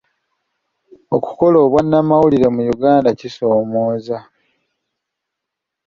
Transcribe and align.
Okukola 1.15 1.57
obwannamawulire 1.65 2.47
mu 2.55 2.61
Uganda 2.73 3.09
kisoomooza. 3.19 4.17